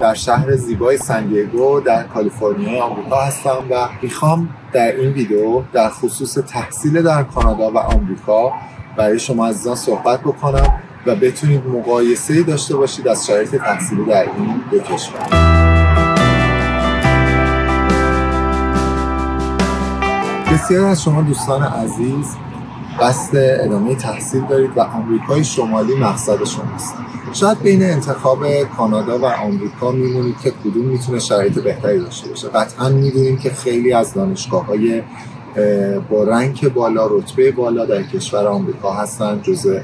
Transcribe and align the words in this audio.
در 0.00 0.14
شهر 0.14 0.56
زیبای 0.56 0.98
سندیگو 0.98 1.80
در 1.80 2.02
کالیفرنیا 2.02 2.84
آمریکا 2.84 3.20
هستم 3.20 3.64
و 3.70 3.88
می‌خوام 4.02 4.48
در 4.72 4.96
این 4.96 5.12
ویدیو 5.12 5.62
در 5.72 5.88
خصوص 5.88 6.34
تحصیل 6.34 7.02
در 7.02 7.22
کانادا 7.22 7.70
و 7.70 7.78
آمریکا 7.78 8.52
برای 8.96 9.18
شما 9.18 9.46
عزیزان 9.46 9.74
صحبت 9.74 10.20
بکنم 10.20 10.74
و 11.06 11.14
بتونید 11.14 11.66
مقایسه 11.66 12.42
داشته 12.42 12.76
باشید 12.76 13.08
از 13.08 13.26
شرایط 13.26 13.56
تحصیلی 13.56 14.04
در 14.04 14.22
این 14.22 14.60
دو 14.70 14.78
کشور. 14.78 15.28
بسیار 20.52 20.84
از 20.84 21.02
شما 21.02 21.22
دوستان 21.22 21.62
عزیز 21.62 22.36
قصد 23.00 23.36
ادامه 23.36 23.94
تحصیل 23.94 24.42
دارید 24.50 24.70
و 24.76 24.80
آمریکای 24.80 25.44
شمالی 25.44 25.94
مقصد 25.94 26.44
شماست. 26.44 26.94
شاید 27.32 27.58
بین 27.58 27.82
انتخاب 27.82 28.62
کانادا 28.76 29.18
و 29.18 29.24
آمریکا 29.24 29.90
میمونید 29.90 30.38
که 30.42 30.50
کدوم 30.64 30.84
می‌تونه 30.84 31.18
شرایط 31.18 31.58
بهتری 31.58 31.98
داشته 31.98 32.28
باشه. 32.28 32.48
قطعا 32.48 32.88
می‌دونیم 32.88 33.36
که 33.36 33.50
خیلی 33.50 33.92
از 33.92 34.14
دانشگاه 34.14 34.66
های 34.66 35.02
با 36.10 36.24
رنگ 36.24 36.72
بالا 36.74 37.06
رتبه 37.06 37.50
بالا 37.50 37.86
در 37.86 38.02
کشور 38.02 38.46
آمریکا 38.46 38.92
هستن 38.92 39.40
جزء 39.42 39.78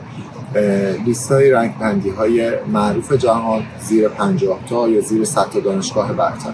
لیست 1.04 1.32
های 1.32 1.50
رنگ 1.50 2.08
های 2.18 2.52
معروف 2.72 3.12
جهان 3.12 3.62
زیر 3.80 4.08
50 4.08 4.58
تا 4.68 4.88
یا 4.88 5.00
زیر 5.00 5.24
100 5.24 5.50
تا 5.50 5.60
دانشگاه 5.60 6.12
برتر. 6.12 6.50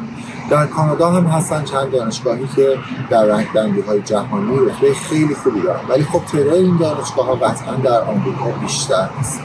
در 0.51 0.67
کانادا 0.67 1.11
هم 1.11 1.25
هستن 1.25 1.65
چند 1.65 1.91
دانشگاهی 1.91 2.49
که 2.57 2.79
در 3.11 3.25
رنگ 3.25 3.47
بندی 3.55 3.81
های 3.81 4.03
جهانی 4.03 4.57
رتبه 4.59 4.95
خیلی 4.95 5.35
خوبی 5.35 5.61
دارن. 5.61 5.81
ولی 5.89 6.03
خب 6.03 6.25
تعداد 6.25 6.55
این 6.55 6.77
دانشگاه 6.77 7.27
ها 7.27 7.35
قطعا 7.35 7.75
در 7.75 8.01
آمریکا 8.01 8.51
بیشتر 8.61 9.09
است 9.21 9.41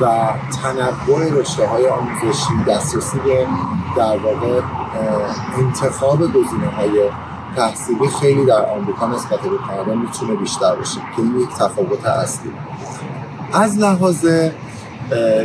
و 0.00 0.06
تنوع 0.62 1.40
رشته 1.40 1.66
های 1.66 1.88
آموزشی 1.88 2.64
دسترسی 2.68 3.18
به 3.18 3.46
در 3.96 4.16
واقع 4.16 4.60
انتخاب 5.58 6.18
گزینه 6.18 6.68
های 6.76 7.10
تحصیلی 7.56 8.08
خیلی 8.20 8.46
در 8.46 8.66
آمریکا 8.66 9.06
نسبت 9.06 9.40
به 9.40 9.58
کانادا 9.66 9.94
می‌تونه 9.94 10.34
بیشتر 10.34 10.74
باشه 10.74 11.00
که 11.16 11.22
این 11.22 11.40
یک 11.40 11.48
تفاوت 11.48 12.06
اصلی. 12.06 12.52
از 13.52 13.78
لحاظ 13.78 14.26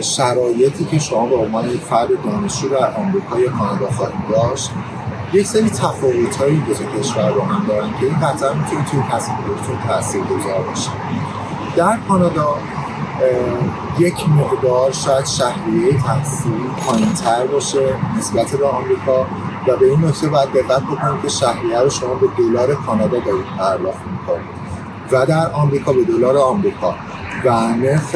شرایطی 0.01 0.85
که 0.85 0.99
شما 0.99 1.25
به 1.25 1.35
عنوان 1.35 1.69
یک 1.69 1.81
فرد 1.81 2.09
دانشجو 2.25 2.69
در 2.69 2.95
آمریکا 2.95 3.39
یا 3.39 3.51
کانادا 3.51 3.87
خواهید 3.91 4.15
داشت 4.31 4.71
یک 5.33 5.47
سری 5.47 5.69
تفاوت 5.69 6.35
هایی 6.35 6.63
دو 6.67 6.99
کشور 6.99 7.29
رو 7.29 7.41
هم 7.41 7.65
دارن 7.67 7.89
که 7.99 8.05
این 8.05 8.19
قطعا 8.19 8.53
می‌تونه 8.53 8.85
توی 8.85 8.99
تصمیمتون 9.11 9.77
تاثیر 9.87 10.21
گذار 10.21 10.61
باشه. 10.61 10.89
در 11.75 11.97
کانادا 12.07 12.55
یک 13.99 14.29
مقدار 14.29 14.91
شاید 14.91 15.25
شهریه 15.25 15.97
تحصیل 15.97 16.67
پایینتر 16.87 17.47
باشه 17.47 17.95
نسبت 18.17 18.51
به 18.51 18.67
آمریکا 18.67 19.21
و 19.67 19.77
به 19.79 19.85
این 19.85 20.05
نکته 20.05 20.27
باید 20.27 20.49
دقت 20.49 20.81
بکنید 20.81 21.21
که 21.21 21.29
شهریه 21.29 21.79
رو 21.79 21.89
شما 21.89 22.13
به 22.13 22.27
دلار 22.37 22.75
کانادا 22.75 23.19
دارید 23.19 23.45
پرداخت 23.57 24.01
می‌کنید 24.11 24.63
و 25.11 25.25
در 25.25 25.51
آمریکا 25.51 25.93
به 25.93 26.03
دلار 26.03 26.37
آمریکا. 26.37 26.95
و 27.45 27.75
نرخ 27.75 28.15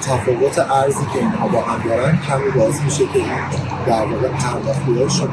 تفاوت 0.00 0.58
ارزی 0.58 1.06
که 1.12 1.18
اینها 1.18 1.48
با 1.48 1.62
هم 1.62 1.88
دارن 1.88 2.18
کمی 2.18 2.50
باز 2.50 2.82
میشه 2.82 3.04
که 3.06 3.20
در 3.86 4.04
واقع 4.04 4.28
پرداختی 4.28 5.10
شما 5.10 5.28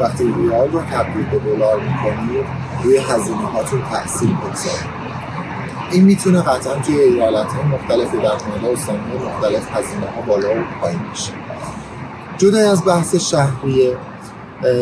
وقتی 0.00 0.24
ریال 0.24 0.70
رو 0.72 0.80
تبدیل 0.80 1.24
به 1.30 1.38
دلار 1.38 1.80
می‌کنید 1.80 2.46
روی 2.84 2.96
هزینه 2.96 3.36
هاتون 3.36 3.82
تاثیر 3.90 4.30
بگذاره. 4.30 5.02
این 5.90 6.04
می‌تونه 6.04 6.42
قطعا 6.42 6.74
توی 6.74 7.00
ایالت 7.00 7.52
های 7.52 7.64
مختلفی 7.64 8.16
در 8.16 8.36
کانادا 8.36 8.72
و 8.72 9.26
مختلف 9.26 9.76
هزینه 9.76 10.06
ها 10.16 10.22
بالا 10.26 10.60
و 10.60 10.64
پایین 10.80 11.00
میشه 11.10 11.32
جدا 12.38 12.70
از 12.70 12.84
بحث 12.86 13.16
شهریه 13.16 13.96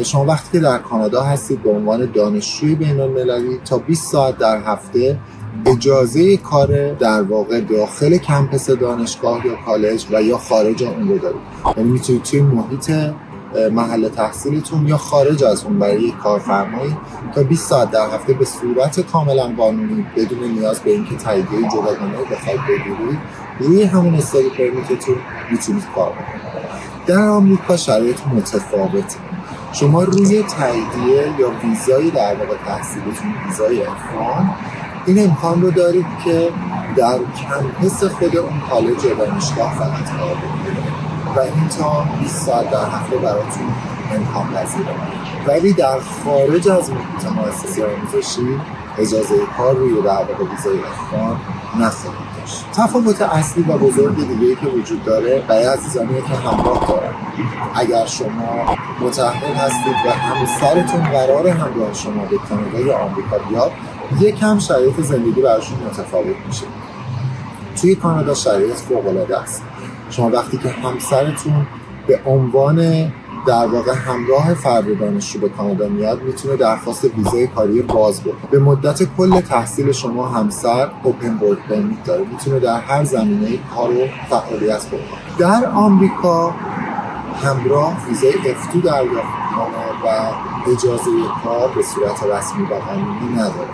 شما 0.04 0.24
وقتی 0.24 0.48
که 0.52 0.60
در 0.60 0.78
کانادا 0.78 1.22
هستید 1.22 1.62
به 1.62 1.70
عنوان 1.70 2.12
دانشجوی 2.12 2.74
بین 2.74 3.00
المللی 3.00 3.60
تا 3.64 3.78
20 3.78 4.12
ساعت 4.12 4.38
در 4.38 4.62
هفته 4.62 5.18
اجازه 5.66 6.36
کار 6.36 6.92
در 6.92 7.22
واقع 7.22 7.60
داخل 7.60 8.16
کمپس 8.16 8.70
دانشگاه 8.70 9.46
یا 9.46 9.54
کالج 9.66 10.06
و 10.12 10.22
یا 10.22 10.38
خارج 10.38 10.82
اون 10.82 11.08
رو 11.08 11.18
دارید. 11.18 11.40
یعنی 11.76 11.90
می‌تونید 11.90 12.22
توی 12.22 12.40
محیط 12.40 12.90
محل 13.72 14.08
تحصیلتون 14.08 14.88
یا 14.88 14.96
خارج 14.96 15.44
از 15.44 15.64
اون 15.64 15.78
برای 15.78 16.02
یک 16.02 16.16
کارفرمایی 16.16 16.96
تا 17.34 17.42
20 17.42 17.68
ساعت 17.68 17.90
در 17.90 18.06
هفته 18.14 18.32
به 18.32 18.44
صورت 18.44 19.00
کاملا 19.00 19.52
قانونی 19.56 20.06
بدون 20.16 20.44
نیاز 20.44 20.80
به 20.80 20.90
اینکه 20.90 21.16
تاییدیه 21.16 21.68
جداگانه 21.68 22.18
بخواید 22.32 22.60
بگیرید 22.68 23.18
روی 23.60 23.82
همون 23.82 24.14
استادی 24.14 24.48
پرمیتتون 24.48 25.16
می‌تونید 25.50 25.84
کار 25.94 26.12
بکنید. 26.12 26.40
در 27.06 27.28
آمریکا 27.28 27.76
شرایط 27.76 28.18
متفاوته. 28.36 29.16
شما 29.72 30.02
روی 30.02 30.42
تاییدیه 30.42 31.34
یا 31.38 31.50
ویزای 31.62 32.10
در 32.10 32.34
واقع 32.34 32.56
تحصیلتون 32.66 33.34
ویزای 33.46 33.82
افغان 33.82 34.50
این 35.06 35.30
امکان 35.30 35.62
رو 35.62 35.70
دارید 35.70 36.06
که 36.24 36.48
در 36.96 37.18
کمپس 37.18 38.04
خود 38.04 38.36
اون 38.36 38.60
کالج 38.70 39.04
یا 39.04 39.14
دانشگاه 39.14 39.74
فقط 39.74 40.10
کار 40.18 40.34
بکنید. 40.34 41.00
و 41.36 41.40
این 41.40 41.68
تا 41.68 42.04
20 42.20 42.46
ساعت 42.46 42.70
در 42.70 42.84
هفته 42.84 43.16
براتون 43.16 43.74
امکان 44.12 44.54
پذیره 44.54 44.94
ولی 45.46 45.72
در 45.72 45.98
خارج 46.24 46.68
از 46.68 46.90
محیط 46.90 47.26
مؤسسه 47.36 47.86
آموزشی 47.86 48.60
اجازه 48.98 49.34
کار 49.56 49.74
روی 49.74 50.02
در 50.02 50.08
واقع 50.08 50.44
ویزای 50.44 50.78
افغان 50.78 51.40
نخواهید 51.80 52.29
تفاوت 52.72 53.22
اصلی 53.22 53.62
و 53.62 53.78
بزرگ 53.78 54.16
دیگه 54.16 54.54
که 54.54 54.66
وجود 54.66 55.04
داره 55.04 55.42
برای 55.48 55.64
عزیزانی 55.64 56.22
که 56.22 56.34
همراه 56.34 56.86
دارن 56.88 57.12
اگر 57.74 58.06
شما 58.06 58.76
متحد 59.00 59.56
هستید 59.56 59.94
و 60.06 60.10
همسرتون 60.10 61.02
قرار 61.02 61.48
همراه 61.48 61.94
شما 61.94 62.24
به 62.24 62.36
کانادا 62.48 62.80
یا 62.80 62.98
آمریکا 62.98 63.38
بیاد 63.38 63.72
یکم 64.20 64.58
شرایط 64.58 65.00
زندگی 65.00 65.42
براشون 65.42 65.78
متفاوت 65.86 66.36
میشه. 66.46 66.66
توی 67.80 67.94
کانادا 67.94 68.34
شرایط 68.34 68.74
فوق 68.74 69.06
العاده 69.06 69.38
است. 69.38 69.62
شما 70.10 70.30
وقتی 70.30 70.58
که 70.58 70.68
همسرتون 70.68 71.66
به 72.06 72.20
عنوان 72.26 73.12
در 73.46 73.66
واقع 73.66 73.92
همراه 73.92 74.54
فرد 74.54 74.98
دانشجو 74.98 75.38
به 75.38 75.48
کانادا 75.48 75.88
میاد 75.88 76.22
می‌تونه 76.22 76.56
درخواست 76.56 77.04
ویزای 77.04 77.46
کاری 77.46 77.82
باز 77.82 78.20
بکنه. 78.20 78.50
به 78.50 78.58
مدت 78.58 79.16
کل 79.16 79.40
تحصیل 79.40 79.92
شما 79.92 80.28
همسر 80.28 80.88
اوپن 81.02 81.38
ورک 81.38 81.58
پرمیت 81.68 82.04
داره. 82.04 82.24
می‌تونه 82.24 82.58
در 82.58 82.80
هر 82.80 83.04
زمینه 83.04 83.58
کار 83.74 83.90
و 83.90 84.06
فعالیت 84.30 84.86
بکنه. 84.86 85.38
در 85.38 85.66
آمریکا 85.74 86.54
همراه 87.42 87.96
ویزای 88.08 88.50
افتو 88.50 88.80
دریافت 88.80 89.28
می‌کنه 89.50 89.86
و 90.04 90.32
اجازه 90.70 91.10
کار 91.44 91.68
به 91.76 91.82
صورت 91.82 92.22
رسمی 92.22 92.62
و 92.62 92.74
قانونی 92.74 93.32
نداره. 93.34 93.68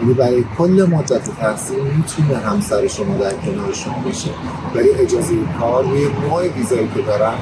یعنی 0.00 0.14
برای 0.14 0.44
کل 0.58 0.88
مدت 0.90 1.36
تحصیل 1.40 1.82
می‌تونه 1.82 2.38
همسر 2.38 2.86
شما 2.86 3.14
در 3.14 3.34
کنار 3.34 3.72
شما 3.72 3.98
باشه. 4.04 4.30
ولی 4.74 4.90
اجازه 4.90 5.34
کار 5.60 5.84
روی 5.84 6.04
نوع 6.04 6.48
ویزایی 6.48 6.88
که 6.94 7.02
دارن 7.02 7.34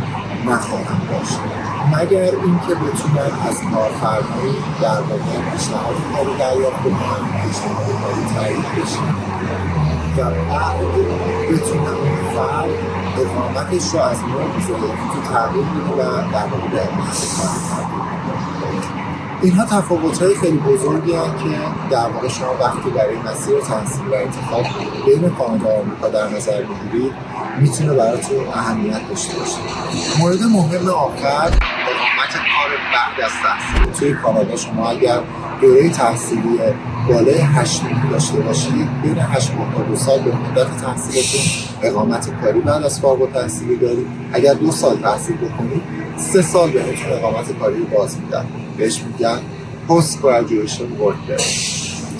نخواهند 0.46 1.08
داشت. 1.10 1.38
مگر 1.92 2.30
اینکه 2.44 2.74
بتونن 2.74 3.30
از 3.48 3.56
کارفرمایی 3.74 4.54
در 4.82 5.00
واقع 5.00 5.50
پیشنهاد 5.52 5.94
کاری 6.12 6.38
دریافت 6.38 6.80
بکنن 6.80 7.22
پیشنهاد 7.42 7.86
کاری 8.02 8.34
تایید 8.34 8.64
بشه؟ 8.76 9.00
و 10.16 10.24
بعد 10.24 10.80
بتونن 11.50 11.96
فرد 12.34 12.70
اقامتش 13.20 13.94
رو 13.94 14.00
از 14.00 14.18
نوع 14.22 14.56
ویزایی 14.56 14.92
تو 15.12 15.32
تغییر 15.32 15.64
بده 15.64 15.92
و 15.92 16.32
در 16.32 16.46
واقع 16.46 16.68
به 16.70 16.82
کاری 17.36 17.60
اینها 19.42 19.64
تفاوت 19.64 20.22
های 20.22 20.34
خیلی 20.34 20.58
بزرگی 20.58 21.12
هستند 21.12 21.38
که 21.38 21.58
در 21.90 22.08
واقع 22.08 22.28
شما 22.28 22.54
وقتی 22.60 22.90
برای 22.90 23.16
مسیر 23.16 23.60
تحصیل 23.60 24.06
و 24.06 24.14
انتخاب 24.14 24.64
بین 25.06 25.30
کانادا 25.30 25.64
و 25.64 25.80
آمریکا 25.80 26.08
در 26.08 26.28
نظر 26.28 26.62
بگیرید 26.62 27.12
می‌تونه 27.60 27.94
براتون 27.94 28.46
اهمیت 28.54 29.08
داشته 29.08 29.38
باشه. 29.38 29.58
مورد 30.20 30.42
مهم 30.42 30.88
آخر 30.88 31.50
اقامت 32.00 32.32
کار 32.32 32.70
بعد 32.92 33.24
از 33.24 33.32
تحصیل 33.42 33.92
توی 33.92 34.12
کانادا 34.22 34.56
شما 34.56 34.88
اگر 34.88 35.20
دوره 35.60 35.88
تحصیلی 35.88 36.58
بالای 37.08 37.38
8 37.38 37.84
ماه 37.84 38.10
داشته 38.10 38.40
باشید 38.40 39.02
بین 39.02 39.18
8 39.18 39.54
ماه 39.54 39.74
تا 39.74 39.82
دو 39.82 39.96
سال 39.96 40.18
به 40.18 40.34
مدت 40.34 40.76
تحصیلتون 40.76 41.40
اقامت 41.82 42.40
کاری 42.40 42.60
بعد 42.60 42.82
از 42.82 43.00
فارغ 43.00 43.22
التحصیلی 43.22 43.76
دارید. 43.76 44.06
اگر 44.32 44.54
دو 44.54 44.72
سال 44.72 44.96
تحصیل 44.96 45.36
بکنید 45.36 45.82
سه 46.16 46.42
سال 46.42 46.70
بهتون 46.70 47.12
اقامت 47.12 47.58
کاری 47.58 47.80
باز 47.80 48.20
میدن. 48.20 48.46
بهش 48.76 49.02
میگن 49.02 49.38
پست 49.88 50.22
گراجویشن 50.22 50.92
ورک 50.92 51.40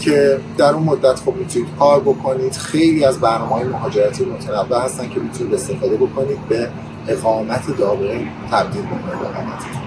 که 0.00 0.40
در 0.58 0.72
اون 0.72 0.82
مدت 0.82 1.16
خب 1.16 1.34
می‌تونید 1.36 1.68
کار 1.78 2.00
بکنید. 2.00 2.56
خیلی 2.56 3.04
از 3.04 3.20
برنامه 3.20 3.54
های 3.54 3.64
مهاجرتی 3.64 4.24
متنوع 4.24 4.84
هستن 4.84 5.08
که 5.08 5.20
می‌تونید 5.20 5.54
استفاده 5.54 5.96
بکنید 5.96 6.48
به 6.48 6.68
اقامت 7.08 7.76
دائم 7.78 8.28
تبدیل 8.50 8.82
بکنید 8.82 9.14
اقامتتون 9.14 9.80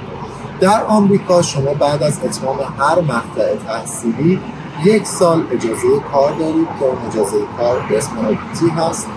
در 0.60 0.83
آمریکا 0.83 1.42
شما 1.42 1.74
بعد 1.74 2.04
از 2.04 2.19
اتمام 2.24 2.57
هر 2.80 3.01
مقطع 3.01 3.56
تحصیلی 3.68 4.39
یک 4.86 5.07
سال 5.07 5.44
اجازه 5.51 6.00
کار 6.12 6.31
دارید 6.31 6.68
که 6.80 6.86
اون 6.86 6.98
اجازه 7.12 7.38
کار 7.57 7.80
به 7.89 7.98
اسم 7.98 8.15
هست 8.77 9.07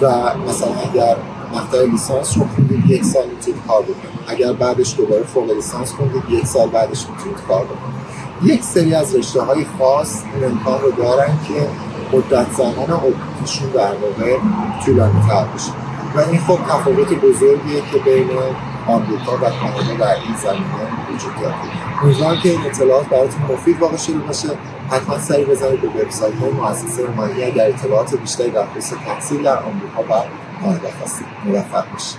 و 0.00 0.06
مثلا 0.48 0.68
اگر 0.90 1.16
مقطع 1.54 1.84
لیسانس 1.84 2.38
رو 2.38 2.44
خوندید 2.54 2.90
یک 2.90 3.04
سال 3.04 3.22
می‌تونید 3.36 3.62
کار 3.68 3.82
بکنید. 3.82 4.18
اگر 4.28 4.52
بعدش 4.52 4.94
دوباره 4.96 5.22
فوق 5.22 5.50
لیسانس 5.50 5.92
خوندید 5.92 6.22
یک 6.30 6.46
سال 6.46 6.68
بعدش 6.68 7.06
می‌تونید 7.10 7.38
کار 7.48 7.64
بکنید. 7.64 7.98
یک 8.42 8.62
سری 8.62 8.94
از 8.94 9.16
رشته 9.16 9.42
های 9.42 9.66
خاص 9.78 10.22
این 10.34 10.44
امکان 10.44 10.80
رو 10.80 10.90
دارن 10.90 11.38
که 11.48 11.68
مدت 12.16 12.52
زمان 12.52 12.90
اوپیشون 12.90 13.68
در 13.68 13.92
واقع 13.92 14.36
طولانی 14.84 15.20
تر 15.28 15.44
بشه. 15.44 15.87
و 16.14 16.20
این 16.30 16.40
خب 16.40 16.58
تفاوت 16.68 17.12
بزرگیه 17.12 17.80
که 17.92 17.98
بین 17.98 18.30
آمریکا 18.86 19.36
و 19.36 19.40
کانادا 19.40 19.94
در 19.98 20.14
این 20.14 20.36
زمینه 20.42 21.14
وجود 21.14 21.34
داره. 21.40 21.54
امیدوارم 22.02 22.40
که 22.40 22.50
این 22.50 22.60
اطلاعات 22.66 23.06
براتون 23.08 23.42
مفید 23.42 23.80
واقع 23.80 23.96
شده 23.96 24.18
باشه. 24.18 24.48
حتما 24.90 25.18
سری 25.18 25.44
بزنید 25.44 25.80
به 25.80 25.88
وبسایت 25.88 26.34
های 26.34 26.50
مؤسسه 26.50 27.02
رومانی 27.06 27.42
اگر 27.42 27.68
اطلاعات 27.68 28.14
بیشتری 28.14 28.50
در 28.50 28.66
خصوص 28.66 28.98
تحصیل 29.06 29.42
در 29.42 29.58
آمریکا 29.58 30.02
و 30.02 30.24
کانادا 30.62 30.88
خواستید 30.98 31.26
موفق 31.44 31.92
باشید. 31.92 32.18